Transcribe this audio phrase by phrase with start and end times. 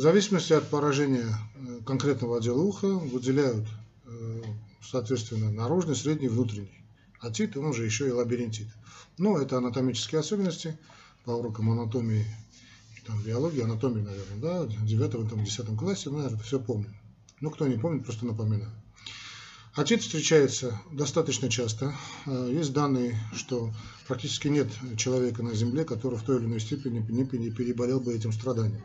[0.00, 3.66] В зависимости от поражения э, конкретного отдела уха выделяют,
[4.06, 4.42] э,
[4.82, 6.82] соответственно, наружный, средний, внутренний
[7.20, 8.68] отит, он же еще и лабиринтит.
[9.18, 10.78] Но это анатомические особенности
[11.26, 12.24] по урокам анатомии,
[13.06, 16.94] там, биологии, анатомии, наверное, да, в 9-10 классе, наверное, это все помню.
[17.42, 18.72] Ну, кто не помнит, просто напоминаю.
[19.74, 21.94] Отит встречается достаточно часто.
[22.24, 23.70] Э, есть данные, что
[24.08, 28.32] практически нет человека на Земле, который в той или иной степени не переболел бы этим
[28.32, 28.82] страданием.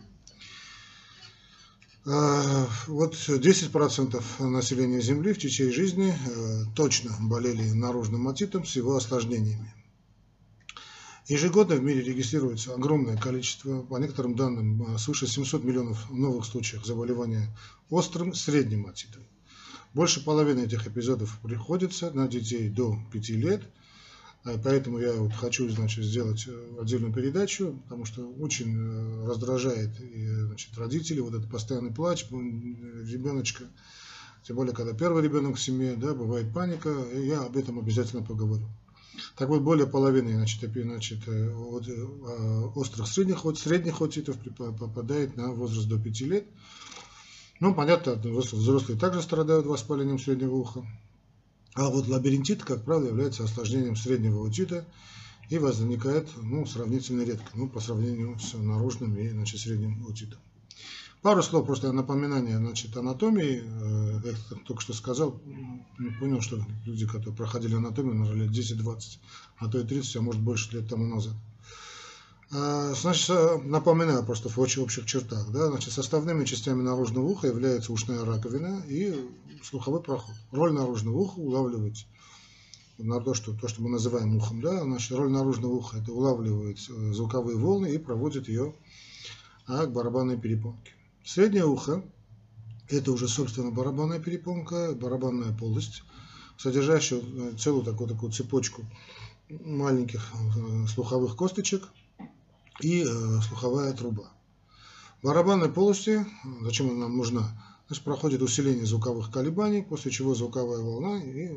[2.06, 8.96] Э, вот 10% населения Земли в течение жизни э, точно болели наружным отитом с его
[8.96, 9.74] осложнениями.
[11.28, 16.86] Ежегодно в мире регистрируется огромное количество, по некоторым данным, э, свыше 700 миллионов новых случаев
[16.86, 17.50] заболевания
[17.90, 19.24] острым средним отитом.
[19.96, 23.64] Больше половины этих эпизодов приходится на детей до 5 лет–
[24.64, 30.78] поэтому я вот хочу значит, сделать э, отдельную передачу, потому что очень э, раздражает значит,
[30.78, 33.64] родителей вот этот постоянный плач ребеночка.
[34.44, 38.22] Тем более, когда первый ребенок в семье, да, бывает паника, и я об этом обязательно
[38.22, 38.68] поговорю.
[39.36, 41.90] Так вот, более половины значит, значит, от,
[42.76, 46.46] острых средних, от средних отитов попадает на возраст до 5 лет.
[47.60, 50.86] Ну, понятно, взрослые также страдают воспалением среднего уха.
[51.76, 54.86] А вот лабиринтит, как правило, является осложнением среднего отита
[55.50, 60.40] и возникает ну, сравнительно редко, ну, по сравнению с наружным и значит, средним отитом.
[61.22, 63.62] Пару слов просто напоминание значит, анатомии.
[63.66, 65.42] Э, я только что сказал,
[66.00, 69.18] не понял, что люди, которые проходили анатомию, наверное, лет 10-20,
[69.58, 71.34] а то и 30, а может больше лет тому назад.
[72.52, 73.30] А, значит,
[73.64, 75.52] напоминаю просто в очень общих чертах.
[75.52, 75.68] Да?
[75.68, 79.16] Значит, составными частями наружного уха является ушная раковина и
[79.64, 80.36] слуховой проход.
[80.52, 82.08] Роль наружного уха улавливать
[82.98, 86.78] на то, что, то, что мы называем ухом, да, значит, роль наружного уха это улавливает
[86.78, 88.74] э, звуковые волны и проводит ее
[89.68, 90.92] а, к барабанной перепонке.
[91.24, 92.04] Среднее ухо
[92.88, 96.04] это уже, собственно, барабанная перепонка, барабанная полость,
[96.58, 98.86] содержащая э, целую такую, такую цепочку
[99.50, 101.90] маленьких э, слуховых косточек,
[102.80, 104.32] и э, слуховая труба.
[105.22, 106.26] В барабанной полости,
[106.62, 107.50] зачем она нам нужна,
[107.88, 111.52] значит, проходит усиление звуковых колебаний, после чего звуковая волна и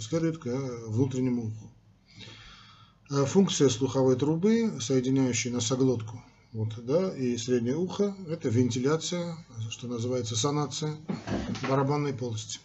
[0.00, 1.70] следует к э, внутреннему уху.
[3.10, 6.22] Э, функция слуховой трубы, соединяющей носоглотку
[6.52, 9.36] вот, да, и среднее ухо, это вентиляция,
[9.70, 10.96] что называется санация
[11.68, 12.60] барабанной полости.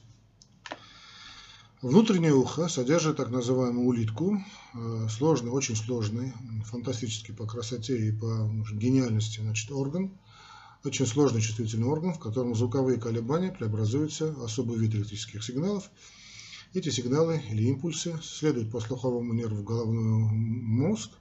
[1.83, 4.41] Внутреннее ухо содержит так называемую улитку,
[4.73, 6.31] э, сложный, очень сложный,
[6.63, 10.17] фантастический по красоте и по гениальности значит, орган,
[10.85, 15.91] очень сложный чувствительный орган, в котором звуковые колебания преобразуются в особый вид электрических сигналов.
[16.73, 21.11] Эти сигналы или импульсы следуют по слуховому нерву в головной мозг,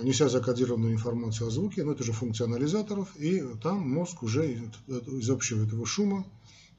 [0.00, 5.28] неся закодированную информацию о звуке, но это же функция анализаторов, и там мозг уже из
[5.28, 6.24] общего этого шума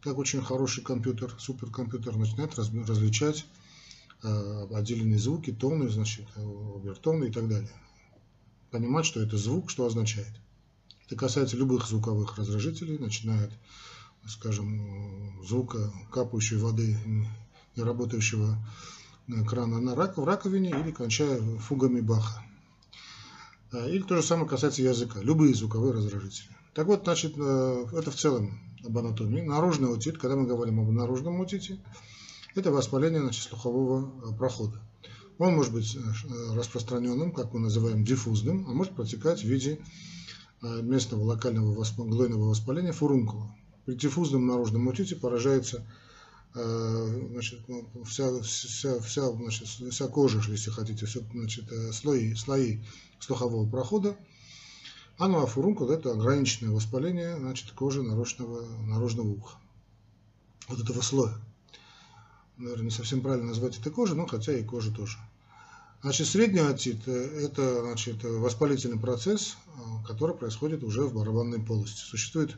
[0.01, 3.45] как очень хороший компьютер, суперкомпьютер, начинает различать
[4.23, 7.71] э, отдельные звуки, тоны, значит, овертоны и так далее.
[8.71, 10.31] Понимать, что это звук, что означает.
[11.05, 16.97] Это касается любых звуковых раздражителей, начиная от, скажем, звука капающей воды,
[17.75, 18.57] не работающего
[19.47, 22.43] крана на рак, в раковине или кончая фугами Баха.
[23.71, 26.49] Э, или то же самое касается языка, любые звуковые раздражители.
[26.73, 29.41] Так вот, значит, э, это в целом об анатомии.
[29.41, 31.79] Наружный отит, когда мы говорим об наружном отите,
[32.55, 34.81] это воспаление значит, слухового э, прохода.
[35.37, 39.79] Он может быть э, распространенным, как мы называем, диффузным, а может протекать в виде
[40.61, 43.55] э, местного локального глойного воспаления фурункула.
[43.85, 45.85] При диффузном наружном отите поражается
[46.51, 52.79] значит, ну, вся, вся, вся, значит, вся кожа, если хотите, все, значит, слои, слои
[53.19, 54.17] слухового прохода,
[55.19, 59.57] Анова фурункул– это ограниченное воспаление значит, кожи наружного, наружного уха.
[60.69, 61.35] Вот этого слоя.
[62.55, 65.17] Наверное, не совсем правильно назвать это кожей, но хотя и кожа тоже.
[66.01, 69.57] Значит, средний отит– это значит, воспалительный процесс,
[70.07, 71.99] который происходит уже в барабанной полости.
[71.99, 72.55] Существует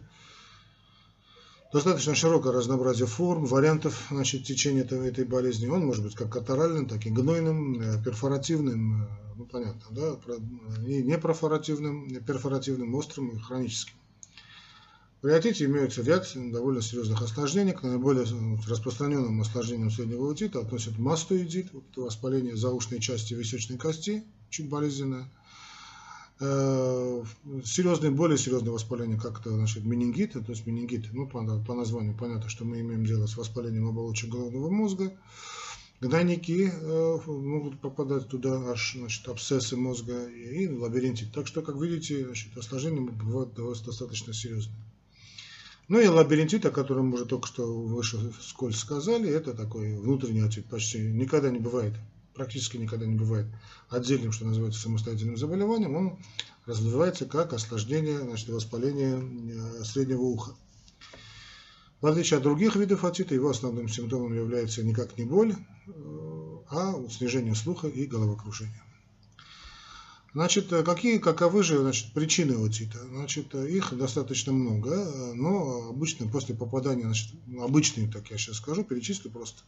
[1.71, 5.67] достаточно широкое разнообразие форм, вариантов значит, течения этой, этой болезни.
[5.67, 9.07] Он может быть как катаральным, так и гнойным, э, перфоративным, э,
[9.37, 10.17] ну понятно, да,
[10.85, 13.95] и непрофоративным, перфоративным, острым и хроническим.
[15.21, 17.73] При отите имеются ряд довольно серьезных осложнений.
[17.73, 18.25] К наиболее
[18.67, 25.40] распространенным осложнениям среднего отита относят мастоидит, воспаление заушной части височной кости, чуть болезненное, Э,
[26.41, 32.17] серьезные, более серьезные воспаления, как это значит, менингит, то есть менингит, ну, по, по названию
[32.17, 35.13] понятно, что мы имеем дело с воспалением оболочек головного мозга,
[35.99, 41.31] гнойники э, могут попадать туда, аж значит, абсцессы мозга и лабиринтит.
[41.31, 44.75] Так что, как видите, значит, осложнения бывают достаточно серьезные.
[45.87, 50.39] Ну и лабиринтит, о котором мы уже только что выше вскользь сказали, это такой внутренний
[50.39, 50.65] ответ.
[50.65, 51.93] Почти никогда не бывает,
[52.33, 53.47] практически никогда не бывает
[53.89, 55.95] отдельным, что называется, самостоятельным заболеванием.
[55.95, 56.19] Он
[56.65, 60.55] развивается как осложнение значит, воспаления э, среднего уха.
[61.99, 66.95] В отличие от других видов отита, его основным симптомом является никак не боль, э, а
[67.09, 68.81] снижение слуха и головокружение.
[70.33, 72.99] Значит, э, какие, каковы же значит, причины отита?
[73.07, 79.29] Значит, их достаточно много, но обычно после попадания, значит, обычные, так я сейчас скажу, перечислю
[79.29, 79.61] просто.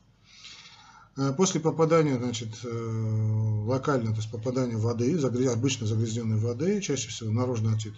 [1.16, 5.16] Э, после попадания, значит, э, локально, то есть попадания воды,
[5.48, 7.94] обычно загрязненной воды, чаще всего наружный отит,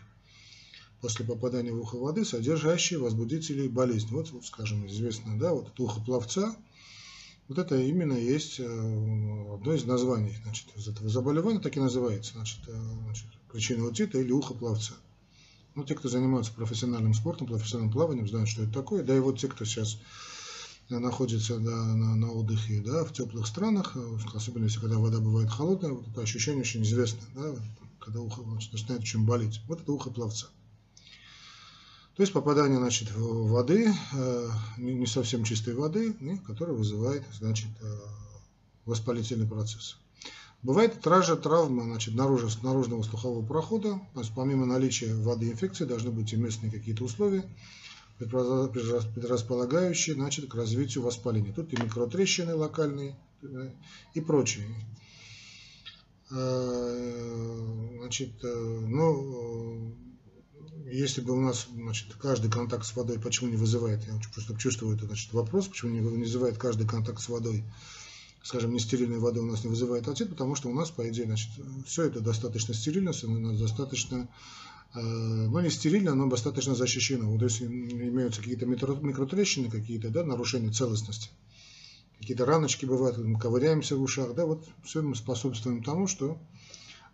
[1.01, 4.11] после попадания в ухо воды, содержащие возбудители болезни.
[4.11, 6.55] Вот, вот скажем, известно, да, вот это ухо пловца,
[7.47, 12.33] вот это именно есть э, одно из названий значит, из этого заболевания, так и называется,
[12.33, 12.59] значит,
[13.05, 14.93] значит, причина отита или ухо пловца.
[15.75, 19.03] Ну, те, кто занимается профессиональным спортом, профессиональным плаванием, знают, что это такое.
[19.03, 19.99] Да и вот те, кто сейчас
[20.89, 25.49] находится да, на, на отдыхе да, в теплых странах, э, особенно если когда вода бывает
[25.49, 27.55] холодная, вот это ощущение очень известно, да,
[27.99, 29.61] когда ухо значит, начинает очень болеть.
[29.67, 30.47] Вот это ухо пловца.
[32.15, 36.15] То есть попадание значит, воды, э, не совсем чистой воды,
[36.47, 37.97] которая вызывает значит, э,
[38.85, 39.97] воспалительный процесс.
[40.63, 43.99] Бывает тража травма значит, наружу, наружного слухового прохода.
[44.13, 47.43] То есть помимо наличия воды инфекции должны быть и местные какие-то условия,
[48.17, 51.53] предрасполагающие значит, к развитию воспаления.
[51.53, 53.15] Тут и микротрещины локальные
[54.13, 54.67] и прочее.
[56.31, 59.95] Э, значит, ну,
[60.85, 64.95] если бы у нас значит, каждый контакт с водой, почему не вызывает, я просто чувствую
[64.95, 67.63] этот значит, вопрос, почему не вызывает каждый контакт с водой,
[68.43, 71.49] скажем, нестерильной воды у нас не вызывает отит, потому что у нас, по идее, значит,
[71.87, 73.11] все это достаточно стерильно,
[73.57, 74.27] достаточно,
[74.95, 77.29] э, ну не стерильно, но достаточно защищено.
[77.29, 81.29] Вот если имеются какие-то микротрещины, какие-то да, нарушения целостности,
[82.19, 86.37] какие-то раночки бывают, мы ковыряемся в ушах, да, вот все мы способствуем тому, что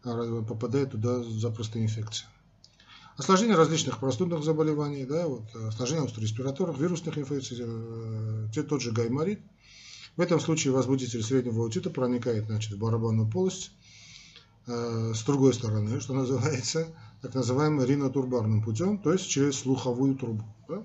[0.03, 2.29] э, попадает туда запросто инфекция.
[3.17, 7.57] Осложнение различных простудных заболеваний, да, вот, э, осложнение респираторных, вирусных инфекций,
[8.53, 9.41] те, тот же гайморит.
[10.17, 13.71] В этом случае возбудитель среднего аутита проникает значит, в барабанную полость
[14.67, 16.87] с другой стороны, что называется,
[17.21, 20.43] так называемым ринотурбарным путем, то есть через слуховую трубу.
[20.67, 20.83] Да?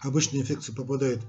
[0.00, 1.20] Обычно инфекция попадает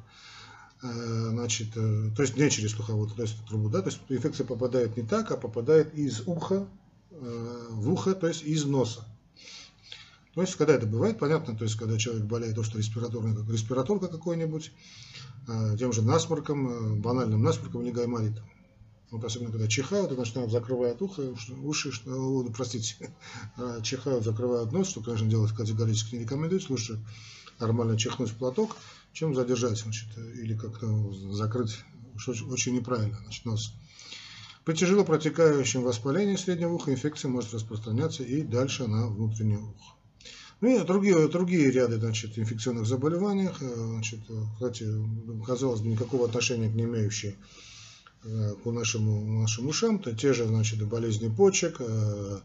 [0.84, 4.46] э, значит, э, то есть не через слуховую то есть трубу, да, то есть инфекция
[4.46, 6.68] попадает не так, а попадает из уха
[7.12, 9.06] э, в ухо, то есть из носа.
[10.34, 14.10] То есть, когда это бывает, понятно, то есть, когда человек болеет острой респираторной, как респираторка
[14.10, 14.74] какой-нибудь,
[15.48, 18.44] а, тем же насморком, э, банальным насморком или гайморитом.
[19.16, 21.34] Вот особенно когда чихают, и начинают закрывать ухо,
[21.64, 22.96] уши, что, простите,
[23.58, 26.74] а, чихают, закрывают нос, что, конечно, делать категорически не рекомендуется.
[26.74, 27.00] Лучше
[27.58, 28.76] нормально чихнуть в платок,
[29.14, 31.78] чем задержать, значит, или как-то закрыть,
[32.18, 33.74] что очень неправильно, значит, нос.
[34.66, 39.96] При тяжело протекающем воспалении среднего уха инфекция может распространяться и дальше на внутреннее ухо.
[40.60, 44.20] Ну и другие, другие ряды значит, инфекционных заболеваний, э, значит,
[44.56, 44.86] кстати,
[45.46, 47.36] казалось бы, никакого отношения не имеющие э,
[48.64, 52.40] к нашему, нашим ушам, то те же значит, болезни почек, э,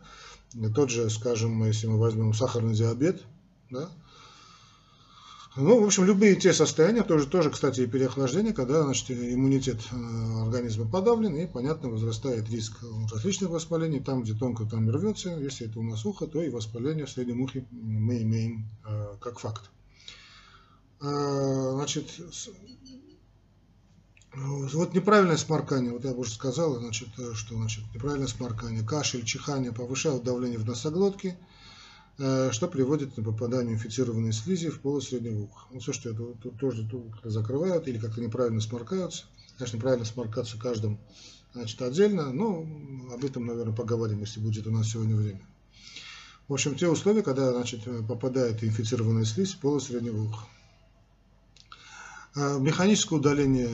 [0.74, 3.22] тот же, скажем, если мы возьмем сахарный диабет,
[3.70, 3.88] да,
[5.56, 10.42] ну, в общем, любые те состояния, тоже, тоже кстати, и переохлаждение, когда значит, иммунитет э,
[10.42, 12.78] организма подавлен, и, понятно, возрастает риск
[13.12, 13.98] различных воспалений.
[13.98, 15.30] Там, где тонко, там и рвется.
[15.40, 19.40] Если это у нас ухо, то и воспаление в среднем ухе мы имеем э, как
[19.40, 19.70] факт.
[21.00, 22.06] Э, значит,
[24.34, 30.22] вот неправильное сморкание, вот я уже сказал, значит, что значит, неправильное сморкание, кашель, чихание повышают
[30.22, 31.36] давление в носоглотке,
[32.22, 35.66] Э, что приводит к попаданию инфицированной слизи в полость среднего уха.
[35.70, 39.24] Ну, все, что это тут тоже как-то закрывают или как-то неправильно сморкаются.
[39.56, 40.98] Конечно, неправильно сморкаться каждым
[41.54, 42.66] значит, отдельно, но
[43.14, 45.40] об этом, наверное, поговорим, если будет у нас сегодня время.
[46.46, 50.44] В общем, те условия, когда значит, попадает инфицированная слизь в полость среднего уха.
[52.42, 53.68] А механическое удаление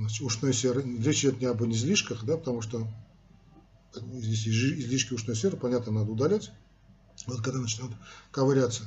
[0.00, 2.88] значит, ушной серы, речь идет не об излишках, да, потому что
[3.94, 6.50] здесь излишки ушной серы, понятно, надо удалять
[7.28, 7.92] вот когда начнет
[8.32, 8.82] ковыряться.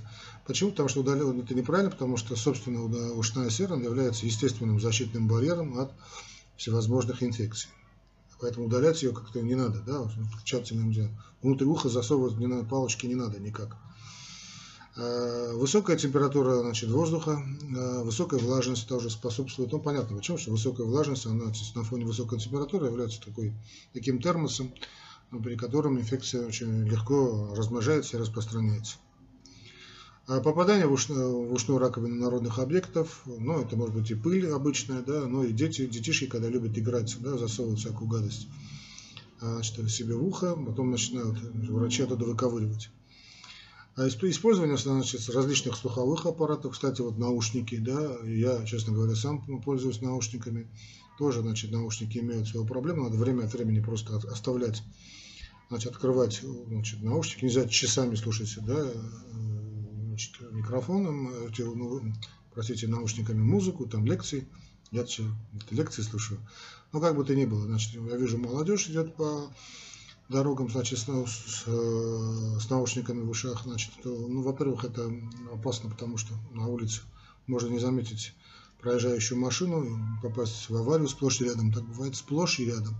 [0.45, 0.71] Почему?
[0.71, 2.83] Потому что удаление это неправильно, потому что, собственно,
[3.13, 5.93] ушная сера является естественным защитным барьером от
[6.57, 7.69] всевозможных инфекций.
[8.41, 10.11] Поэтому удалять ее как-то не надо, да,
[10.43, 11.09] тщательно нельзя.
[11.41, 13.77] Внутрь уха засовывать не надо, палочки не надо никак.
[14.99, 19.71] Э, высокая температура значит, воздуха, э, высокая влажность тоже способствует.
[19.71, 23.53] Ну, понятно, почему, что высокая влажность, она на фоне высокой температуры является такой,
[23.93, 24.73] таким термосом,
[25.43, 28.97] при котором инфекция очень легко размножается и распространяется.
[30.25, 34.49] А попадание в ушную, в ушную раковину народных объектов, ну, это может быть и пыль
[34.49, 38.47] обычная, да, но и дети, детишки, когда любят играть, да, засовывают всякую гадость
[39.39, 41.37] значит, себе в ухо, потом начинают
[41.69, 42.89] врачи оттуда выковыривать.
[43.97, 50.01] А использование значит, различных слуховых аппаратов, кстати, вот наушники, да, я, честно говоря, сам пользуюсь
[50.01, 50.67] наушниками,
[51.17, 54.83] тоже, значит, наушники имеют свою проблему, надо время от времени просто оставлять,
[55.69, 58.87] значит, открывать, значит, наушники, нельзя часами слушать, да,
[60.09, 62.13] значит, микрофоном, ну,
[62.53, 64.47] простите, наушниками музыку, там лекции,
[64.91, 65.07] я
[65.71, 66.39] лекции слушаю,
[66.93, 69.51] но как бы то ни было, значит, я вижу, молодежь идет по
[70.29, 75.11] дорогам, значит, с, с, э, с наушниками в ушах, значит, то, ну, во-первых, это
[75.53, 77.01] опасно, потому что на улице
[77.47, 78.33] можно не заметить
[78.81, 81.71] проезжающую машину, попасть в аварию сплошь и рядом.
[81.71, 82.95] Так бывает сплошь и рядом.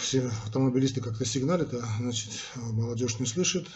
[0.00, 3.68] Все автомобилисты как-то сигналят, а значит, молодежь не слышит.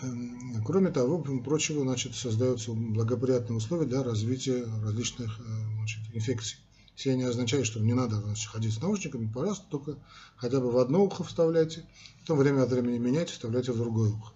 [0.66, 5.42] Кроме того, прочего, значит, создаются благоприятные условия для развития различных э,
[5.76, 6.58] значит, инфекций.
[6.94, 9.98] Все не означает, что не надо значит, ходить с наушниками, пожалуйста, только
[10.36, 11.84] хотя бы в одно ухо вставляйте,
[12.20, 14.32] потом время от времени меняйте, вставляйте в другое ухо.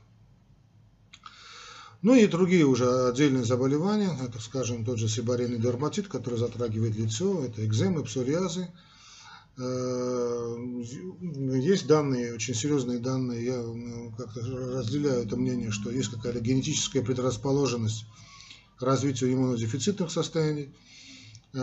[2.01, 7.45] Ну и другие уже отдельные заболевания, это, скажем, тот же сибарейный дерматит, который затрагивает лицо,
[7.45, 8.69] это экземы, псориазы.
[9.57, 16.39] Э, есть данные, очень серьезные данные, я ну, как-то разделяю это мнение, что есть какая-то
[16.39, 18.07] генетическая предрасположенность
[18.77, 20.73] к развитию иммунодефицитных состояний.
[21.55, 21.59] Э,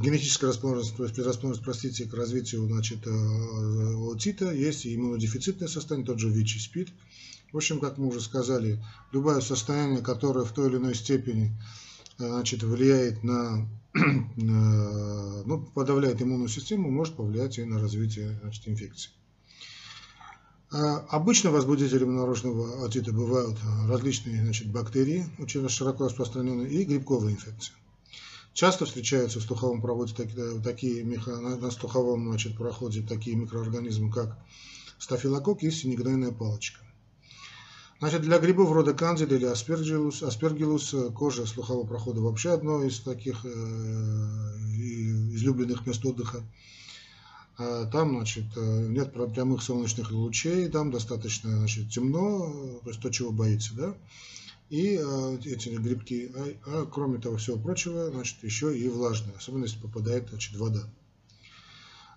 [0.00, 6.06] генетическая расположенность, то есть предрасположенность, простите, к развитию значит, э, отита, есть и иммунодефицитное состояние,
[6.06, 6.88] тот же ВИЧ и СПИД.
[7.52, 11.52] В общем, как мы уже сказали, любое состояние, которое в той или иной степени
[12.20, 13.68] э, значит, влияет на,
[14.36, 19.10] ну, подавляет иммунную систему, может повлиять и на развитие значит, инфекции.
[20.70, 27.72] Обычно возбудителями наружного отита бывают различные значит, бактерии, очень широко распространенные, и грибковые инфекции.
[28.54, 34.38] Часто встречаются в слуховом проводе такие, такие на, слуховом значит, проходе такие микроорганизмы, как
[35.00, 36.80] стафилококк и синегнойная палочка.
[37.98, 43.44] Значит, для грибов рода кандида или аспергилус, аспергилус кожа слухового прохода вообще одно из таких
[43.44, 43.48] э,
[45.34, 46.44] излюбленных мест отдыха.
[47.58, 53.10] А там, значит, э, нет прямых солнечных лучей, там достаточно, значит, темно, то есть то,
[53.10, 53.96] чего боится, да
[54.74, 59.64] и э, эти грибки, а, а кроме того всего прочего, значит, еще и влажные, особенно
[59.64, 60.82] если попадает значит, вода.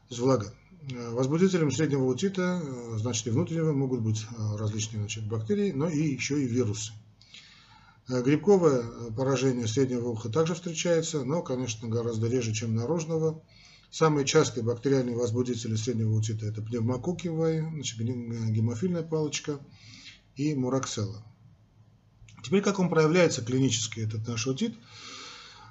[0.09, 0.51] Есть влага.
[0.89, 5.99] Э, возбудителем среднего утита, э, значит и внутреннего, могут быть различные значит, бактерии, но и
[5.99, 6.93] еще и вирусы.
[8.07, 13.43] Грибковое поражение среднего уха также встречается, но, конечно, гораздо реже, чем наружного.
[13.91, 19.59] Самые частые бактериальные возбудители среднего утита– это пневмококкевая, значит, гемофильная палочка
[20.35, 21.23] и мураксела.
[22.43, 24.75] Теперь, как он проявляется клинически, этот наш отит?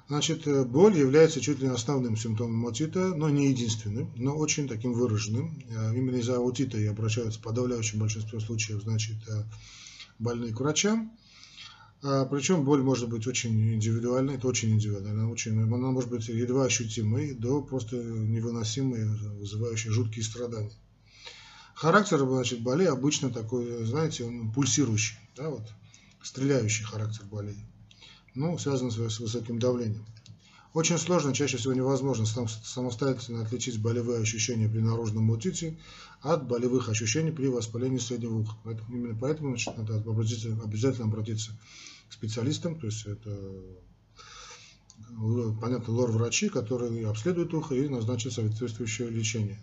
[0.07, 4.67] Значит, э, боль является чуть ли не основным симптомом отита, но не единственным, но очень
[4.67, 5.61] таким выраженным.
[5.69, 9.43] Э, именно из-за отита и обращаются в подавляющем большинстве случаев, значит, э,
[10.17, 11.11] больные к врачам.
[12.03, 16.65] А, причем боль может быть очень индивидуальной, это очень индивидуально, очень, она может быть едва
[16.65, 19.05] ощутимой до просто невыносимой,
[19.39, 20.71] вызывающей жуткие страдания.
[21.73, 25.17] Характер значит, боли обычно такой, знаете, он пульсирующий.
[25.35, 25.63] Да, вот
[26.21, 27.65] стреляющий характер болезни,
[28.35, 30.05] ну, связан с высоким давлением.
[30.73, 35.79] Очень сложно, чаще всего невозможно самостоятельно отличить болевые ощущения при наружном отите
[36.21, 38.55] от болевых ощущений при воспалении среднего уха.
[38.63, 41.51] Поэтому, именно поэтому значит, надо обратиться, обязательно обратиться
[42.09, 43.63] к специалистам, то есть это
[45.61, 49.59] понятно, лор-врачи, которые обследуют ухо и назначат соответствующее лечение.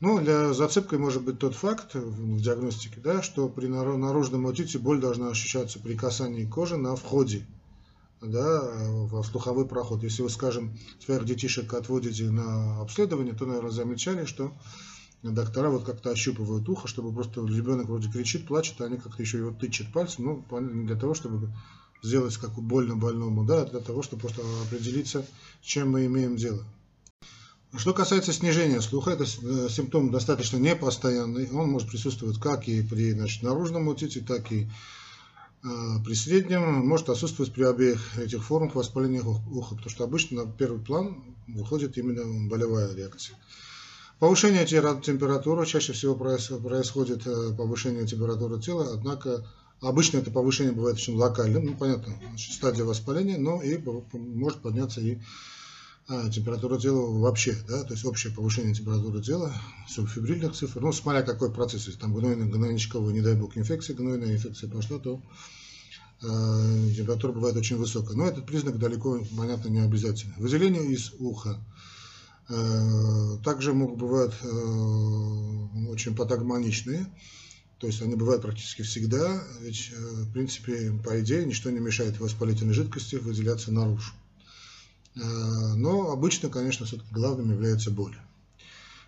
[0.00, 5.00] Ну, для зацепкой может быть тот факт в диагностике, да, что при наружном отите боль
[5.00, 7.44] должна ощущаться при касании кожи на входе
[8.20, 10.04] да, в слуховой проход.
[10.04, 14.52] Если вы, скажем, своих детишек отводите на обследование, то, наверное, замечали, что
[15.24, 19.38] доктора вот как-то ощупывают ухо, чтобы просто ребенок вроде кричит, плачет, а они как-то еще
[19.38, 21.52] его тычут пальцем, ну, для того, чтобы
[22.04, 25.26] сделать как больно больному, да, для того, чтобы просто определиться,
[25.60, 26.64] с чем мы имеем дело.
[27.76, 31.50] Что касается снижения слуха, это э, симптом достаточно непостоянный.
[31.50, 34.68] Он может присутствовать как и при значит, наружном отите, так и
[35.62, 35.68] э,
[36.04, 36.86] при среднем.
[36.86, 41.98] Может отсутствовать при обеих этих формах воспаления уха, потому что обычно на первый план выходит
[41.98, 43.36] именно болевая реакция.
[44.18, 49.46] Повышение температуры чаще всего происходит э, повышение температуры тела, однако
[49.80, 53.78] Обычно это повышение бывает очень локальным, ну понятно, стадия воспаления, но и
[54.12, 55.18] может подняться и
[56.08, 59.52] температура тела вообще, да, то есть общее повышение температуры тела,
[59.86, 64.32] субфибрильных цифр, ну смотря какой процесс, если там гнойная, гнойничковая, не дай бог, инфекция, гнойная
[64.32, 65.20] инфекция пошла, то
[66.22, 68.16] э, температура бывает очень высокая.
[68.16, 70.34] Но этот признак далеко, понятно, не обязательно.
[70.38, 71.62] Выделение из уха.
[72.48, 74.46] Э, также могут бывать э,
[75.90, 77.06] очень патогмоничные,
[77.78, 82.72] то есть они бывают практически всегда, ведь, в принципе, по идее, ничто не мешает воспалительной
[82.72, 84.14] жидкости выделяться наружу.
[85.20, 88.16] Но обычно, конечно, все-таки главным является боль.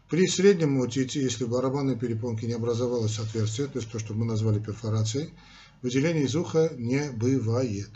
[0.08, 4.24] При среднем отите, если в барабанной перепонке не образовалось отверстие, то есть то, что мы
[4.24, 5.30] назвали перфорацией,
[5.82, 7.90] выделения из уха не бывает.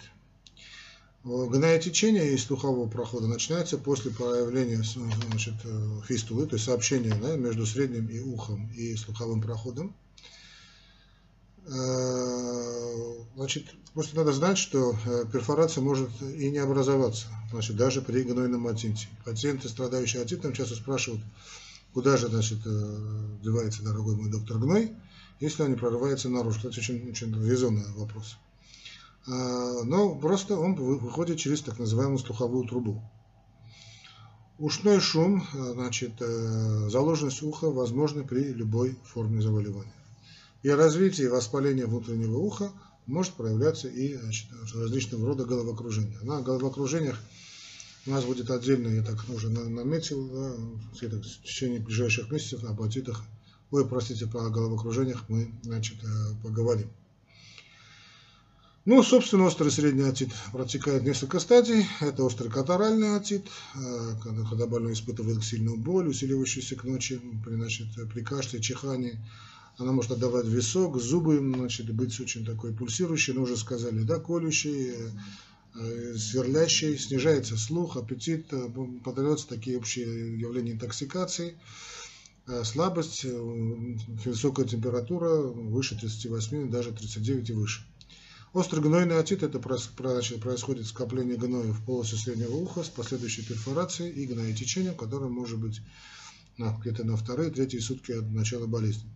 [1.25, 5.55] Гноотечение из слухового прохода начинается после проявления значит,
[6.07, 9.95] фистулы, то есть сообщения да, между средним и ухом и слуховым проходом.
[11.67, 18.23] Э, значит, просто надо знать, что э, перфорация может и не образоваться, значит, даже при
[18.23, 19.09] гнойном отите.
[19.25, 21.23] Пациенты, страдающие отитом, часто спрашивают,
[21.95, 24.93] куда же, значит, э, девается, дорогой мой доктор, гной,
[25.41, 26.59] если он не прорывается наружу.
[26.69, 28.37] Это очень, очень резонный вопрос.
[29.27, 33.03] Но просто он выходит через так называемую слуховую трубу.
[34.59, 39.95] Ушной шум, значит, заложенность уха возможна при любой форме заболевания.
[40.65, 42.73] И развитие воспаления внутреннего уха
[43.05, 46.19] может проявляться и значит, различного рода головокружения.
[46.23, 47.21] На головокружениях
[48.07, 50.55] у нас будет отдельно, я так уже наметил, да,
[50.93, 53.23] в течение ближайших месяцев об отитах,
[53.71, 56.07] ой, простите, по головокружениях мы значит, э,
[56.43, 56.89] поговорим.
[58.87, 61.87] Ну, собственно, острый средний отит протекает несколько стадий.
[62.01, 64.15] Это острый катаральный отит, э,
[64.49, 69.21] когда больной испытывает сильную боль, усиливающуюся к ночи при, значит, при кашле, чихании,
[69.79, 74.95] она может отдавать висок, зубы, значит, быть очень такой пульсирующей, но уже сказали, да, колющей,
[75.75, 78.69] э, сверлящей, снижается слух, аппетит, э,
[79.05, 81.59] подается такие общие явления интоксикации,
[82.47, 87.85] э, слабость, высокая температура, выше 38, даже 39 и выше.
[88.53, 94.27] Острый гнойный отит– это происходит скопление гноя в полости среднего уха с последующей перфорацией и
[94.27, 95.81] гноетечением, которое может быть
[96.57, 99.11] где-то на вторые, третьи сутки от начала болезни.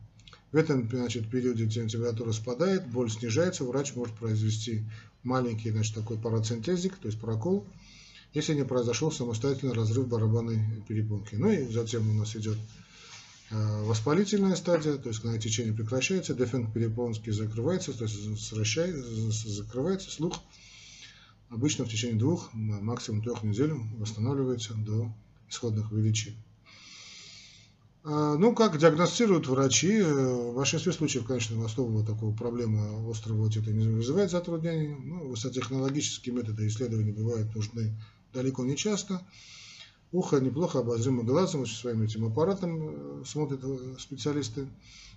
[0.51, 4.83] В этом значит, периоде температура спадает, боль снижается, врач может произвести
[5.23, 7.67] маленький значит, такой парацентезик, то есть прокол,
[8.33, 11.35] если не произошел самостоятельный разрыв барабанной перепонки.
[11.35, 12.57] Ну и затем у нас идет
[13.51, 18.19] э, воспалительная стадия, то есть когда течение прекращается, дефект перепонки закрывается, то есть
[19.47, 20.41] закрывается слух.
[21.51, 25.13] Обычно в течение двух, максимум трех недель восстанавливается до
[25.49, 26.35] исходных величин.
[28.11, 33.71] А, ну, как диагностируют врачи, э, в большинстве случаев, конечно, основного такого проблемы острого отита
[33.71, 34.97] не вызывает затруднений.
[34.99, 37.93] Ну, высокотехнологические методы исследования бывают нужны
[38.33, 39.21] далеко не часто.
[40.11, 44.69] Ухо неплохо обозримо глазом, очень своим этим аппаратом э, смотрят э, специалисты.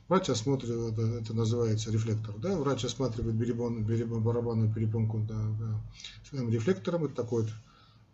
[0.09, 3.85] Врач осматривает, это, называется рефлектор, да, врач осматривает беребон,
[4.21, 5.81] барабанную перепонку да, да,
[6.29, 7.51] своим рефлектором, это такой вот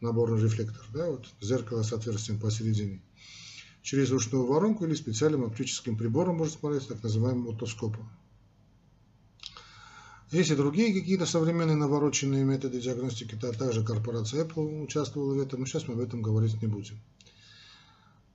[0.02, 3.02] наборный рефлектор, да, вот зеркало с отверстием посередине
[3.88, 8.10] через ушную воронку или специальным оптическим прибором можно смотреть, так называемым отоскопом.
[10.30, 15.62] Есть и другие какие-то современные навороченные методы диагностики, то также корпорация Apple участвовала в этом,
[15.62, 17.00] но сейчас мы об этом говорить не будем.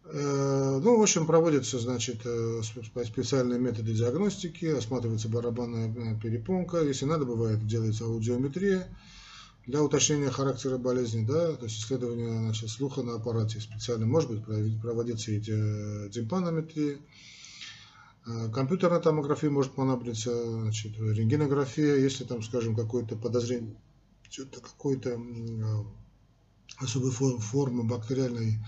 [0.07, 2.63] Э, ну, в общем, проводятся, значит, э,
[3.05, 8.89] специальные методы диагностики, осматривается барабанная перепонка, если надо, бывает, делается аудиометрия,
[9.67, 14.81] для уточнения характера болезни, да, то есть исследование значит, слуха на аппарате специально может быть
[14.81, 16.99] проводиться и тимпанометрия,
[18.27, 23.77] э, компьютерная томография может понадобиться, значит, рентгенография, если там, скажем, какое-то подозрение,
[24.29, 25.85] что-то какой-то э,
[26.79, 28.59] особой формы бактериальной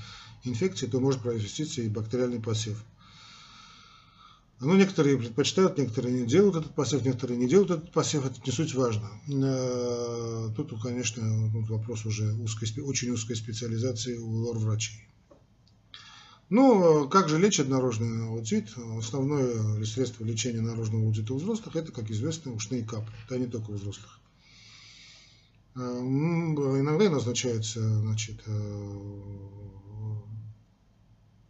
[0.44, 2.84] инфекции, то может произвестись и бактериальный посев.
[4.64, 8.50] Ну, некоторые предпочитают, некоторые не делают этот посев, некоторые не делают этот посев, это не
[8.50, 9.10] суть важно.
[9.28, 11.22] Э, тут, конечно,
[11.68, 15.06] вопрос уже узкой, очень узкой специализации у лор-врачей.
[16.48, 18.70] Ну, как же лечат наружный аудит?
[18.96, 23.14] Основное средство лечения наружного аудита у взрослых– это, как известно, ушные капли.
[23.26, 24.18] Это не только у взрослых.
[25.76, 29.00] Э, иногда назначаются значит, э,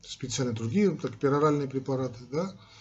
[0.01, 2.74] специальные другие, так, пероральные препараты, да, Э,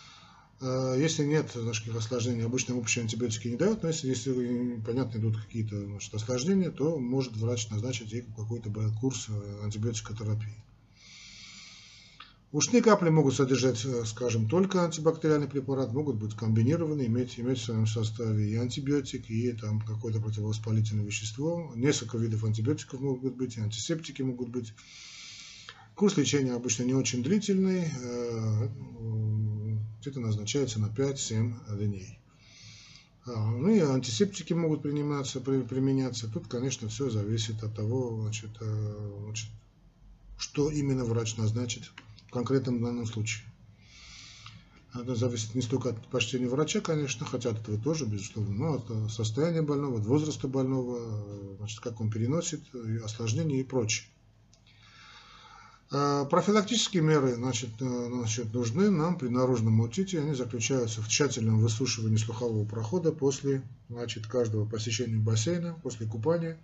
[0.98, 5.80] если нет значит, осложнений, обычно общие антибиотики не дают, но если, если понятно, идут какие-то
[5.86, 10.64] значит, осложнения, то может врач назначить ей какой-то курс э, антибиотикотерапии.
[12.54, 17.64] Ушные капли могут содержать, э, скажем, только антибактериальный препарат, могут быть комбинированы, иметь, иметь в
[17.64, 21.74] своем составе и антибиотик, и там какое-то противовоспалительное вещество.
[21.76, 24.72] Несколько видов антибиотиков могут быть, и антисептики могут быть.
[25.96, 27.88] Курс лечения обычно не очень длительный,
[30.06, 32.20] э, это назначается на 5-7 дней.
[33.26, 36.28] А, ну и антисептики могут приниматься, применяться.
[36.28, 39.50] Тут, конечно, все зависит от того, значит, э, значит,
[40.38, 41.92] что именно врач назначит
[42.34, 43.46] конкретном данном случае.
[44.94, 49.12] Это зависит не столько от почтения врача, конечно, хотя от этого тоже, безусловно, но от
[49.12, 52.62] состояния больного, от возраста больного, значит, как он переносит,
[53.04, 54.08] осложнения и прочее.
[55.96, 60.20] А профилактические меры значит, э, значит, нужны нам при наружном отите.
[60.20, 66.60] Они заключаются в тщательном высушивании слухового прохода после значит, каждого посещения бассейна, после купания.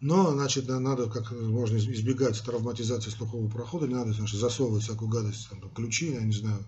[0.00, 5.48] Но, значит, надо как можно избегать травматизации слухового прохода, не надо значит, засовывать всякую гадость,
[5.48, 6.64] там, ключи, я не знаю,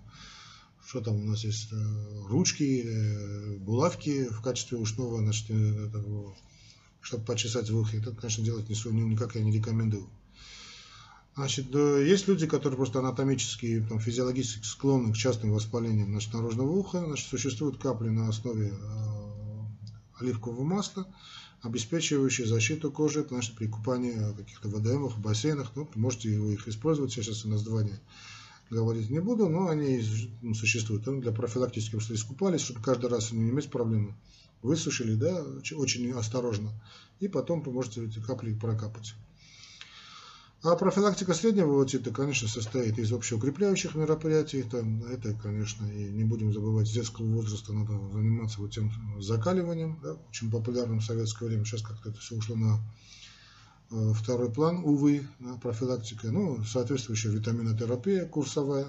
[0.84, 6.34] что там у нас есть, э, ручки, э, булавки в качестве ушного, значит, э, этого,
[7.00, 7.98] чтобы почесать в ухе.
[7.98, 10.08] Это, конечно, делать не, никак я не рекомендую.
[11.38, 16.98] Значит, есть люди, которые просто анатомически, там, физиологически склонны к частым воспалениям значит, наружного уха.
[16.98, 21.06] Значит, существуют капли на основе э, оливкового масла
[21.62, 26.54] обеспечивающие защиту кожи, потому что при купании в каких-то водоемах, в бассейнах, ну, можете вы
[26.54, 28.00] их использовать, я сейчас название
[28.68, 30.04] говорить не буду, но они
[30.42, 34.16] ну, существуют ну, для профилактических, что искупались, чтобы каждый раз не иметь проблемы.
[34.62, 35.44] Высушили, да,
[35.76, 36.72] очень осторожно,
[37.20, 39.14] и потом вы можете эти капли прокапать.
[40.70, 44.62] А профилактика среднего отита, конечно, состоит из общеукрепляющих мероприятий.
[44.62, 49.98] Там, это, конечно, и не будем забывать, с детского возраста надо заниматься вот тем закаливанием,
[50.02, 51.64] да, очень популярным в советское время.
[51.64, 52.80] Сейчас как-то это все ушло на
[53.90, 56.30] э, второй план, увы, да, профилактика.
[56.30, 58.88] Ну, соответствующая витаминотерапия курсовая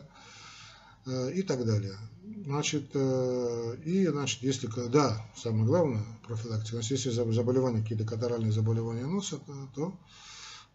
[1.06, 1.96] э, и так далее.
[2.44, 9.06] Значит, э, и, значит, если, да, самое главное, профилактика, значит, если заболевания, какие-то катаральные заболевания
[9.06, 9.40] носа,
[9.74, 9.98] то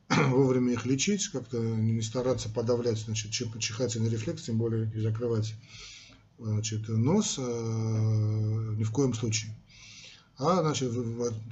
[0.28, 5.54] вовремя их лечить, как-то не стараться подавлять значит, чихательный рефлекс, тем более и закрывать
[6.38, 9.54] значит, нос э, ни в коем случае.
[10.36, 10.92] А значит,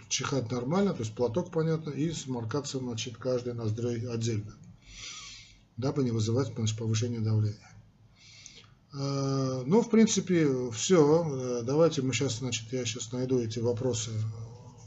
[0.09, 4.55] чихать нормально, то есть платок понятно, и сморкаться значит, каждой ноздрой отдельно,
[5.77, 7.71] дабы не вызывать значит, повышение давления.
[8.93, 11.25] Э, ну, в принципе, все.
[11.27, 14.11] Э, давайте мы сейчас, значит, я сейчас найду эти вопросы,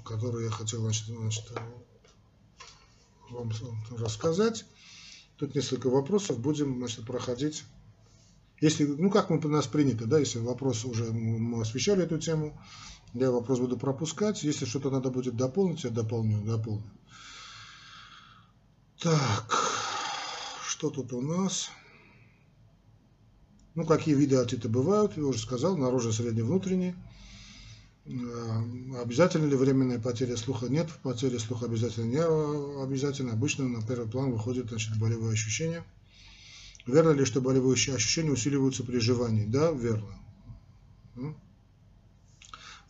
[0.06, 1.46] которые я хотел, значит, значит
[3.30, 3.52] вам
[3.98, 4.66] рассказать.
[5.38, 7.64] Тут несколько вопросов будем значит, проходить.
[8.62, 12.58] Если, ну как мы у нас принято, да, если вопросы уже мы освещали эту тему,
[13.14, 14.44] я вопрос буду пропускать.
[14.44, 16.90] Если что-то надо будет дополнить, я дополню, дополню.
[19.00, 19.62] Так,
[20.68, 21.70] что тут у нас?
[23.76, 26.96] Ну, какие виды отита бывают, я уже сказал, наружно средний внутренний.
[28.06, 30.68] Э, обязательно ли временная потеря слуха?
[30.68, 33.34] Нет, потеря слуха обязательно не обязательно.
[33.34, 35.84] Обычно на первый план выходят значит, болевые ощущения.
[36.86, 39.46] Верно ли, что болевые ощущения усиливаются при жевании?
[39.46, 40.20] Да, верно.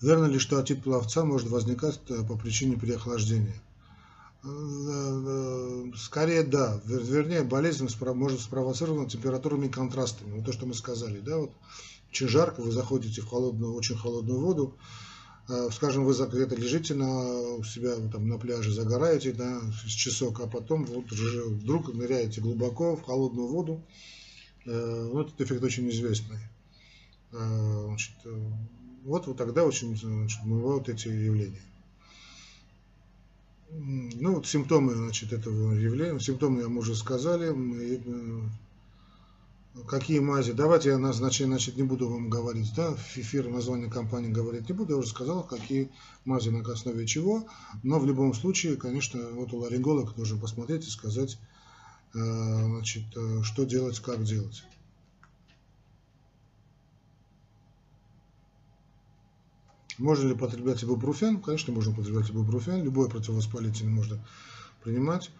[0.02, 3.62] Верно ли, что отит пловца может возникать э, по причине переохлаждения?
[4.44, 10.36] Э, скорее да, вернее болезнь может спровоцирована температурными контрастами.
[10.36, 11.52] Вот то, что мы сказали, да, вот
[12.16, 14.76] очень жарко, вы заходите в холодную, очень холодную воду,
[15.48, 20.40] Э, скажем, вы где-то лежите на, у себя там, на пляже, загораете да, с часок,
[20.40, 23.84] а потом вот вдруг ныряете глубоко в холодную воду.
[24.66, 26.40] Э, ну, этот эффект очень известный.
[27.32, 28.16] Э, значит,
[29.04, 31.62] вот, вот тогда очень значит, бывают эти явления.
[33.70, 37.52] Ну, вот симптомы значит, этого явления, симптомы я уже сказали,
[39.84, 40.54] какие мази.
[40.54, 44.94] Давайте я назначение, значит, не буду вам говорить, да, эфир название компании говорить не буду,
[44.94, 45.92] я уже сказал, какие
[46.24, 47.46] мази на основе чего,
[47.84, 51.38] но в любом случае, конечно, вот у ларинголога должен посмотреть и сказать,
[52.14, 54.64] э, значит, э, что делать, как делать.
[59.98, 61.42] Можно ли потреблять ибупрофен?
[61.42, 62.84] Конечно, можно употреблять ибупрофен.
[62.84, 64.20] Любое противовоспалительное можно
[64.84, 65.32] принимать.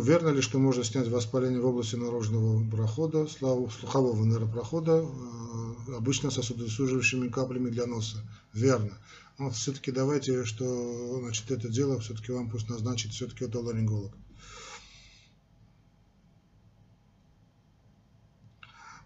[0.00, 7.28] Верно ли, что можно снять воспаление в области наружного прохода, слухового нейропрохода, э, обычно сосудосуживающими
[7.28, 8.24] каплями для носа?
[8.54, 8.92] Верно.
[9.38, 14.12] Но все-таки давайте, что значит, это дело все-таки вам пусть назначит все-таки отоларинголог.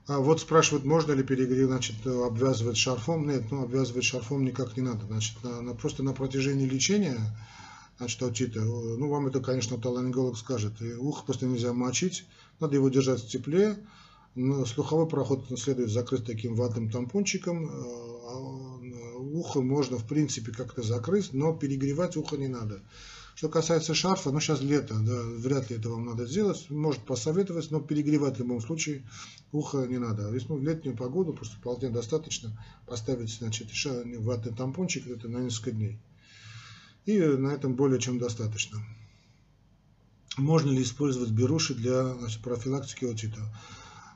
[0.06, 3.28] А вот спрашивают, можно ли перегрев, значит, обвязывать шарфом.
[3.28, 5.04] Нет, ну обвязывать шарфом никак не надо.
[5.06, 7.18] Значит, на, на, просто на протяжении лечения
[7.98, 10.80] значит, аутита, ну, вам это, конечно, таланголог скажет.
[10.82, 12.24] И ухо просто нельзя мочить,
[12.60, 13.76] надо его держать в тепле.
[14.66, 17.70] Слуховой проход следует закрыть таким ватным тампончиком.
[17.70, 18.76] А,
[19.36, 22.82] ухо можно, в принципе, как-то закрыть, но перегревать ухо не надо.
[23.36, 27.70] Что касается шарфа, ну сейчас лето, да, вряд ли это вам надо сделать, может посоветовать,
[27.70, 29.02] но перегревать в любом случае
[29.52, 30.32] ухо не надо.
[30.32, 32.50] Если ну, в летнюю погоду просто вполне достаточно
[32.86, 33.68] поставить значит,
[34.20, 35.98] ватный тампончик это на несколько дней.
[37.06, 38.84] И на этом более чем достаточно.
[40.36, 43.40] Можно ли использовать беруши для значит, профилактики отита?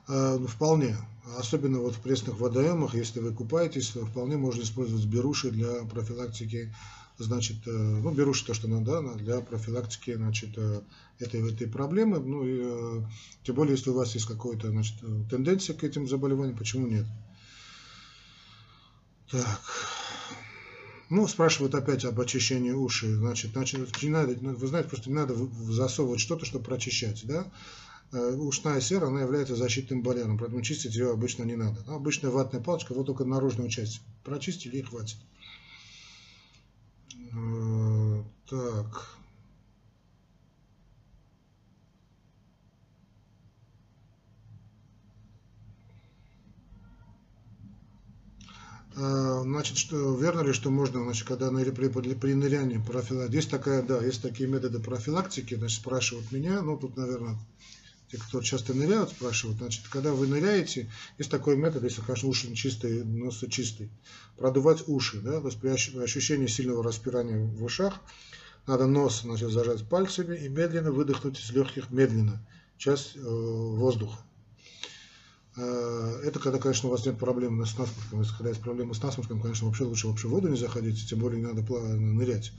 [0.07, 0.97] Э, ну, вполне.
[1.37, 6.73] Особенно вот в пресных водоемах, если вы купаетесь, вполне можно использовать беруши для профилактики
[7.17, 10.81] значит, э, ну, беруши то, что надо, для профилактики, значит, э,
[11.19, 13.03] этой, этой проблемы, ну, и,
[13.43, 14.95] тем более, если у вас есть какая-то, значит,
[15.29, 17.05] тенденция к этим заболеваниям, почему нет?
[19.29, 19.61] Так.
[21.11, 23.13] Ну, спрашивают опять об очищении ушей.
[23.15, 27.51] Значит, значит не надо, ну, вы знаете, просто не надо засовывать что-то, чтобы прочищать, да?
[28.13, 31.83] Ушная сера, она является защитным барьером, поэтому чистить ее обычно не надо.
[31.87, 35.17] Обычная ватная палочка, вот только наружную часть прочистили и хватит.
[37.33, 39.17] Э, так.
[49.01, 53.81] Значит, что верно ли, что можно, значит, когда при, при, при нырянии профилактики, есть такая,
[53.81, 57.37] да, есть такие методы профилактики, значит, спрашивают меня, ну, тут, наверное,
[58.11, 62.53] те, кто часто ныряют, спрашивают, значит, когда вы ныряете, есть такой метод, если, конечно, уши
[62.53, 63.89] чистые, нос чистый,
[64.37, 67.95] продувать уши, да, то есть при ощущении сильного распирания в ушах,
[68.67, 72.45] надо нос значит, зажать пальцами и медленно выдохнуть из легких, медленно,
[72.77, 74.19] часть э, воздуха.
[75.57, 78.21] Э, это когда, конечно, у вас нет проблем с насморком.
[78.21, 81.19] Если когда есть проблемы с насморком, конечно, вообще лучше вообще в воду не заходить, тем
[81.19, 82.53] более не надо нырять.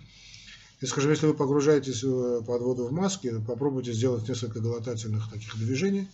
[0.80, 5.56] И, скажем, если вы погружаетесь э, под воду в маске, попробуйте сделать несколько глотательных таких
[5.56, 6.08] движений,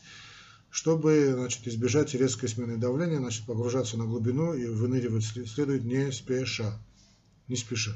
[0.70, 6.78] чтобы значит, избежать резкой смены давления, значит, погружаться на глубину и выныривать следует не спеша.
[7.48, 7.92] Не спеша.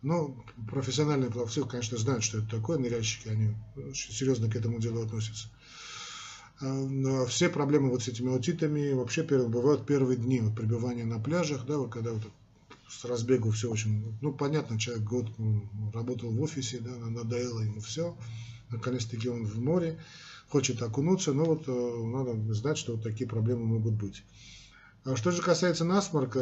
[0.00, 5.02] Но профессиональные пловцы, конечно, знают, что это такое, ныряльщики, они очень серьезно к этому делу
[5.02, 5.48] относятся.
[6.64, 11.18] А, но все проблемы вот с этими аутитами вообще бывают первые дни вот, пребывания на
[11.18, 12.22] пляжах, да, вот когда вот
[12.88, 15.26] с разбегу все очень, ну, понятно, человек год
[15.92, 18.16] работал в офисе, да, надоело ему все,
[18.70, 19.98] наконец-таки он в море,
[20.48, 24.22] хочет окунуться, но вот э, надо знать, что вот такие проблемы могут быть.
[25.04, 26.40] А что же касается насморка,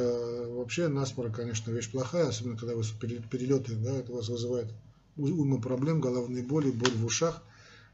[0.51, 2.85] вообще насморк, конечно, вещь плохая, особенно когда вы
[3.29, 4.73] перелеты, да, это вас вызывает
[5.17, 7.43] уйма проблем, головные боли, боль в ушах.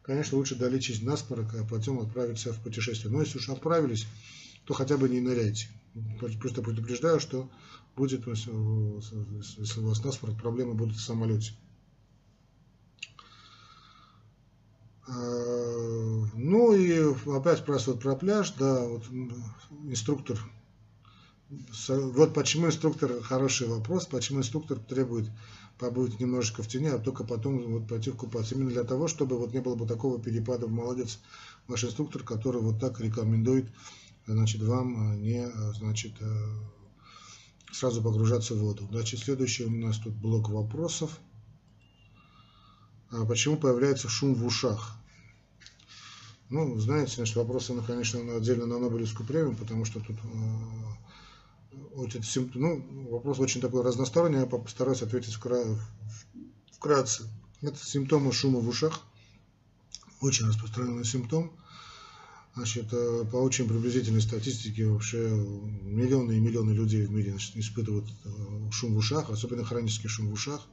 [0.09, 3.13] Конечно, лучше долечить насморк, а потом отправиться в путешествие.
[3.13, 4.07] Но если уж отправились,
[4.65, 5.69] то хотя бы не ныряйте.
[6.41, 7.47] Просто предупреждаю, что
[7.95, 9.03] будет, если у
[9.87, 11.53] вас насморк, проблемы будут в самолете.
[15.07, 15.13] А,
[16.35, 19.05] ну и опять спрашивают про пляж, да, вот
[19.85, 20.39] инструктор,
[21.87, 25.29] вот почему инструктор, хороший вопрос, почему инструктор требует
[25.79, 28.55] побыть немножечко в тени, а только потом вот пойти купаться.
[28.55, 31.21] Именно для того, чтобы вот не было бы такого перепада, молодец
[31.67, 33.71] ваш инструктор, который вот так рекомендует,
[34.27, 36.13] значит, вам а, не, а, значит,
[37.73, 38.87] сразу погружаться в воду.
[38.91, 41.19] Значит, следующий у нас тут блок вопросов.
[43.11, 44.97] А почему появляется шум в ушах?
[46.51, 50.17] Ну, знаете, значит, вопросы, ну, конечно, отдельно на Нобелевскую премию, потому что тут
[51.73, 55.39] э, очень, ну, вопрос очень такой разносторонний, я постараюсь ответить
[56.73, 57.25] вкратце.
[57.61, 59.01] Это симптомы шума в ушах,
[60.21, 61.53] очень распространенный симптом.
[62.55, 68.07] Значит, э, по очень приблизительной статистике вообще миллионы и миллионы людей в мире значит, испытывают
[68.25, 68.31] э,
[68.73, 70.67] шум в ушах, особенно хронический шум в ушах.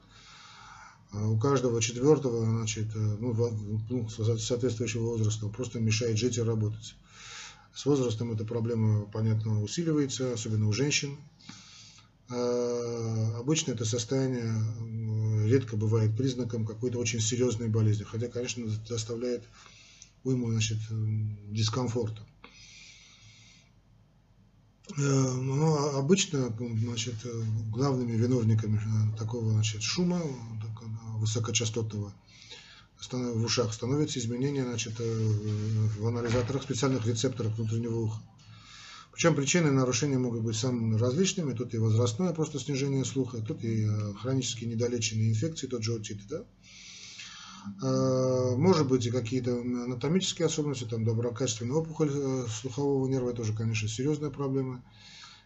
[1.11, 6.95] А у каждого четвертого, значит, э, ну, соответствующего возраста просто мешает жить и работать.
[7.75, 11.17] С возрастом эта проблема, понятно, усиливается, особенно у женщин.
[12.29, 19.43] А обычно это состояние редко бывает признаком какой-то очень серьезной болезни, хотя, конечно, доставляет
[20.23, 20.77] уйму значит,
[21.51, 22.25] дискомфорта.
[24.97, 27.15] Э, но обычно значит,
[27.71, 30.21] главными виновниками э, такого значит, шума
[31.17, 32.13] высокочастотного
[33.11, 35.27] в ушах становятся изменения значит, э,
[35.99, 38.21] в анализаторах специальных рецепторах внутреннего уха.
[39.11, 41.53] Причем причины нарушения могут быть самыми различными.
[41.53, 43.87] Тут и возрастное просто снижение слуха, тут и
[44.21, 46.19] хронические недолеченные инфекции, тот же отит.
[46.27, 46.43] Да?
[47.81, 53.53] Э, может быть и какие-то анатомические особенности, там доброкачественная опухоль э, слухового нерва, это уже,
[53.53, 54.83] конечно, серьезная проблема.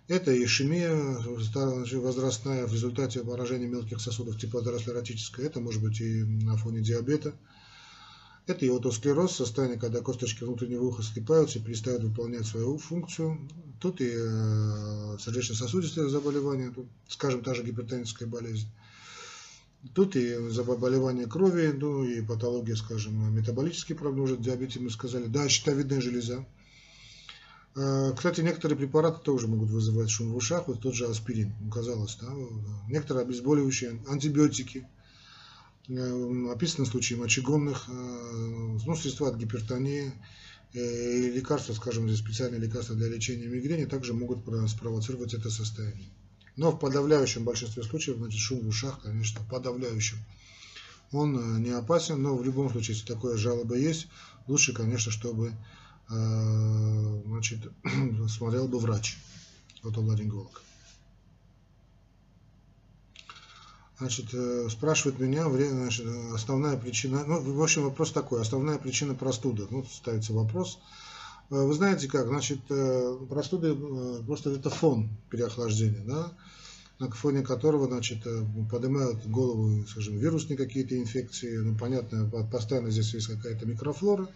[0.09, 0.91] Это ишемия
[1.21, 5.45] возрастная в результате поражения мелких сосудов типа атеросклеротическая.
[5.45, 7.35] Это может быть и на фоне диабета.
[8.47, 13.37] Это и отосклероз, состояние, когда косточки внутреннего уха скрипаются и перестают выполнять свою функцию.
[13.79, 18.67] Тут и э, сердечно-сосудистые заболевания, тут, скажем, та же гипертоническая болезнь.
[19.93, 25.27] Тут и заболевание крови, ну и патология, скажем, метаболические проблемы, уже диабете мы сказали.
[25.27, 26.47] Да, щитовидная железа.
[27.75, 32.17] Э, кстати, некоторые препараты тоже могут вызывать шум в ушах, вот тот же аспирин, казалось,
[32.19, 32.27] да,
[32.87, 34.87] некоторые обезболивающие, антибиотики,
[35.87, 40.13] э, описаны случаи мочегонных, э, ну, средства от гипертонии,
[40.71, 46.09] и лекарства, скажем, здесь специальные лекарства для лечения мигрени также могут спровоцировать это состояние.
[46.57, 50.19] Но в подавляющем большинстве случаев, значит, шум в ушах, конечно, подавляющем.
[51.11, 54.09] Он не опасен, но в любом случае, если такое жалоба есть,
[54.45, 55.53] лучше, конечно, чтобы
[56.09, 57.71] значит,
[58.29, 59.17] смотрел бы врач,
[59.83, 60.61] отоларинголог.
[63.99, 69.67] Значит, э, спрашивает меня, значит, основная причина, ну, в общем, вопрос такой, основная причина простуды,
[69.69, 70.79] ну, ставится вопрос.
[71.49, 72.61] Э, вы знаете как, значит,
[73.27, 73.75] простуды,
[74.25, 76.31] просто это фон переохлаждения, да,
[76.99, 78.23] на фоне которого, значит,
[78.71, 84.29] поднимают голову, скажем, вирусные какие-то инфекции, ну, понятно, постоянно здесь есть какая-то микрофлора,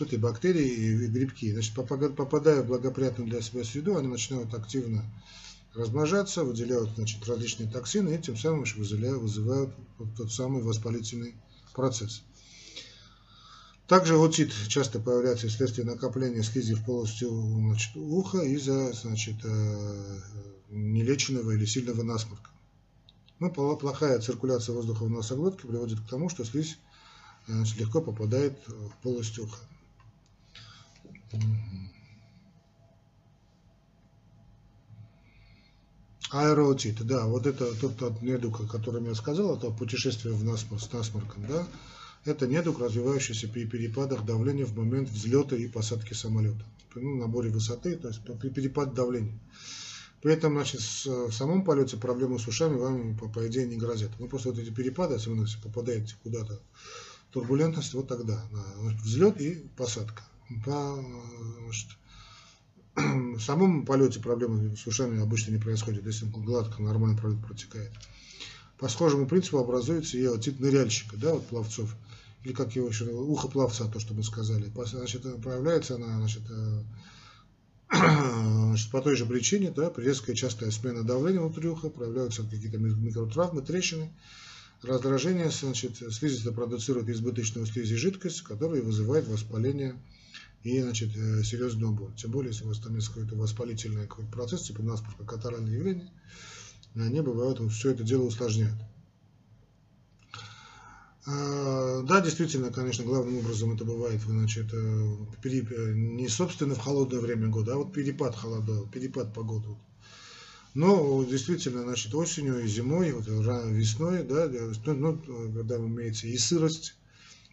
[0.00, 1.52] тут и бактерии, и грибки.
[1.52, 5.04] Значит, попадая в благоприятную для себя среду, они начинают активно
[5.74, 9.74] размножаться, выделяют значит, различные токсины и тем самым вызывают, вызывают
[10.16, 11.34] тот самый воспалительный
[11.74, 12.22] процесс.
[13.86, 20.20] Также отит часто появляется вследствие накопления слизи в полости значит, уха из-за значит, э,
[20.70, 22.50] нелеченного или сильного насморка.
[23.38, 26.78] Ну, плохая циркуляция воздуха в носоглотке приводит к тому, что слизь
[27.46, 29.58] значит, легко попадает в полость уха.
[36.30, 40.92] Аэротит, да, вот это тот, недуг, о котором я сказал, это путешествие в насморк, с
[40.92, 41.66] насморком, да,
[42.24, 46.64] это недуг, развивающийся при перепадах давления в момент взлета и посадки самолета,
[46.94, 49.36] ну, наборе высоты, то есть при перепаде давления.
[50.22, 54.10] При этом, значит, в самом полете проблемы с ушами вам, по, по идее, не грозят.
[54.18, 56.60] Ну, просто вот эти перепады, особенно если попадаете куда-то,
[57.32, 58.44] турбулентность, вот тогда,
[59.02, 60.22] взлет и посадка
[60.64, 61.04] по
[63.36, 67.92] в самом полете проблемы с обычно не происходит, если гладко, нормально протекает.
[68.78, 71.94] По схожему принципу образуется и отит ныряльщика, да, вот пловцов,
[72.44, 74.72] или как его еще, ухо пловца, то, что мы сказали.
[74.86, 76.82] Значит, проявляется она, значит, э,
[77.92, 82.78] значит, по той же причине, да, при резкая частая смена давления внутри уха, проявляются какие-то
[82.78, 84.10] микротравмы, трещины,
[84.82, 89.94] раздражение, значит, слизистая продуцирует избыточную слизи жидкость, которая вызывает воспаление
[90.62, 92.14] и значит, э, серьезную боль.
[92.16, 96.10] Тем более, если у вас там есть какой-то воспалительный какой-то процесс, типа насморка, катаральное явление,
[96.94, 98.78] они бывают, все это дело усложняют.
[101.26, 107.48] А, да, действительно, конечно, главным образом это бывает, значит, э, не собственно в холодное время
[107.48, 109.68] года, а вот перепад холода, перепад погоды.
[110.74, 114.48] Но действительно, значит, осенью и зимой, вот, весной, да,
[114.86, 115.18] ну,
[115.54, 116.94] когда имеется и сырость,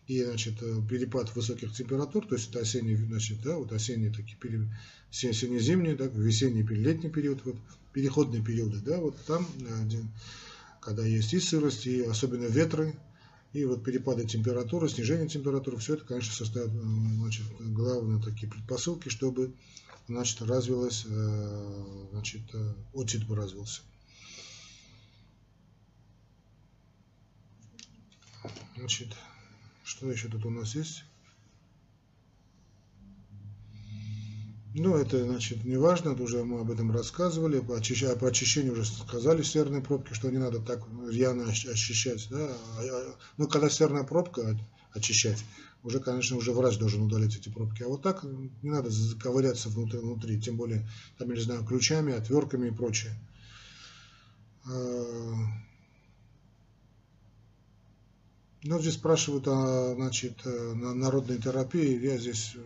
[0.07, 4.37] и значит, э, перепад высоких температур, то есть это осенний, значит, да, вот осенние такие
[4.37, 4.69] периоды,
[5.11, 7.57] осенне-зимний, да, весенний, летний период, вот,
[7.91, 9.89] переходные периоды, да, вот там, э,
[10.79, 12.95] когда есть и сырость, и особенно ветры,
[13.51, 19.09] и вот перепады температуры, снижение температуры, все это, конечно, составит э, значит, главные такие предпосылки,
[19.09, 19.53] чтобы
[20.07, 21.05] значит, развилась,
[22.11, 22.41] значит,
[22.93, 23.81] отит бы развился.
[28.77, 29.09] Значит,
[29.87, 31.05] что еще тут у нас есть?
[34.75, 38.03] Ну, это, значит, не важно, уже мы об этом рассказывали, по, очищ...
[38.19, 43.15] по очищению уже сказали серные пробки, что не надо так рьяно очищать, да, а, а,
[43.37, 44.59] ну, когда серная пробка
[44.93, 45.43] очищать,
[45.83, 49.99] уже, конечно, уже врач должен удалить эти пробки, а вот так не надо ковыряться внутри,
[49.99, 53.13] внутри тем более, там, я не знаю, ключами, отвертками и прочее.
[54.65, 55.33] А,
[58.67, 62.03] ну, здесь спрашивают о значит, э, народной терапии.
[62.03, 62.59] Я здесь э,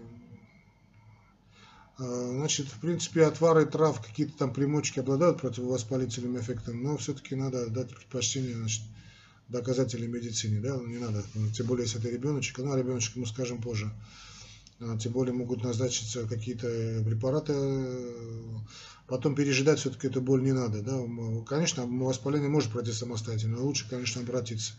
[1.99, 7.67] э, Значит, в принципе, отвары трав, какие-то там примочки обладают противовоспалительным эффектом, но все-таки надо
[7.67, 8.81] дать предпочтение значит,
[9.49, 13.61] доказательной медицине, да, не надо, тем более, если это ребеночек, ну, а ребеночек мы скажем
[13.61, 13.91] позже,
[14.79, 17.53] а, тем более могут назначиться какие-то препараты,
[19.07, 21.01] потом пережидать все-таки эту боль не надо, да,
[21.45, 24.73] конечно, воспаление может пройти самостоятельно, но лучше, конечно, обратиться.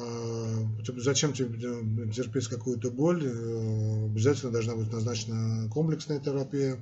[0.00, 1.48] А, зачем тебе
[2.12, 3.24] терпеть какую-то боль?
[3.24, 6.80] Э, обязательно должна быть назначена комплексная терапия.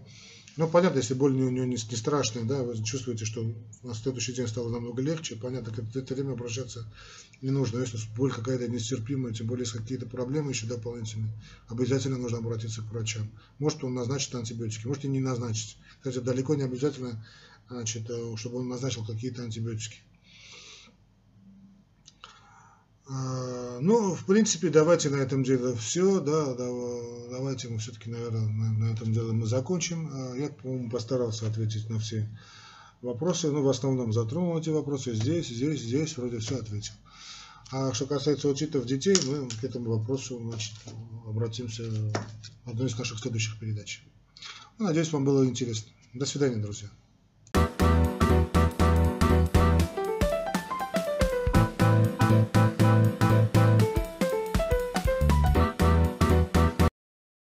[0.57, 3.45] Ну, понятно, если боль у него не, страшная, да, вы чувствуете, что
[3.83, 6.87] на следующий день стало намного легче, понятно, к это время обращаться
[7.43, 7.79] не нужно.
[7.81, 11.31] Если боль какая-то нестерпимая, тем более есть какие-то проблемы еще дополнительные,
[11.69, 13.31] обязательно нужно обратиться к врачам.
[13.59, 15.77] Может, он назначит антибиотики, может и не назначить.
[15.99, 17.25] Кстати, далеко не обязательно,
[17.69, 19.99] значит, э, чтобы он назначил какие-то антибиотики.
[22.23, 22.79] А,
[23.09, 26.55] ну, в принципе, давайте на этом деле все, да,
[27.31, 30.11] давайте мы все-таки, наверное, на, этом деле мы закончим.
[30.13, 32.29] А, я, по-моему, постарался ответить на все
[33.03, 36.95] вопросы, ну, в основном затронул эти вопросы, здесь, здесь, здесь, вроде все ответил.
[37.71, 40.75] А что касается отчетов детей, мы к этому вопросу значит,
[41.27, 41.85] обратимся
[42.65, 44.03] в одной из наших следующих передач.
[44.79, 45.91] Ну, надеюсь, вам было интересно.
[46.13, 46.89] До свидания, друзья.